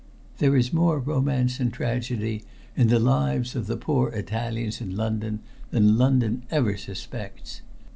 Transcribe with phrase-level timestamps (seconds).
[0.39, 2.43] There is more romance and tragedy
[2.75, 7.61] in the lives of the poor Italians in London than London ever suspects.